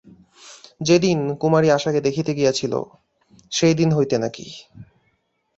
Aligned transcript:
যেদিন 0.81 1.19
কুমারী 1.35 1.67
আশাকে 1.69 1.99
দেখিতে 2.01 2.31
গিয়াছিল, 2.35 2.73
সেই 3.51 3.73
দিন 3.73 3.89
হইতে 3.93 4.15
নাকি। 4.17 4.45